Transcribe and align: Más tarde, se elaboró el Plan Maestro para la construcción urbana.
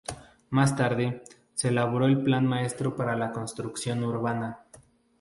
Más 0.49 0.75
tarde, 0.75 1.21
se 1.53 1.67
elaboró 1.67 2.07
el 2.07 2.23
Plan 2.23 2.43
Maestro 2.47 2.95
para 2.95 3.15
la 3.15 3.31
construcción 3.31 4.03
urbana. 4.03 4.65